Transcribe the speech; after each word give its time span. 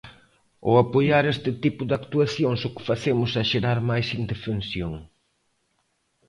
Ao 0.65 0.73
apoiar 0.83 1.23
este 1.33 1.51
tipo 1.63 1.81
de 1.89 1.93
actuacións 1.99 2.59
o 2.67 2.73
que 2.75 2.85
facemos 2.89 3.31
é 3.41 3.43
xerar 3.51 3.79
máis 3.89 4.07
indefensión. 4.19 4.93